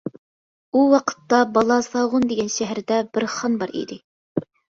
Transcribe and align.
ئۇ 0.77 0.85
ۋاقىتتا 0.93 1.41
بالاساغۇن 1.57 2.25
دېگەن 2.33 2.49
شەھەردە 2.55 2.99
بىر 3.19 3.29
خان 3.37 3.61
بار 3.61 3.77
ئىدى. 3.83 4.01